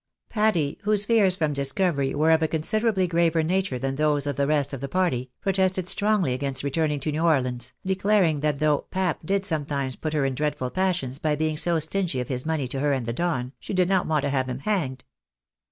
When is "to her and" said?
12.69-13.05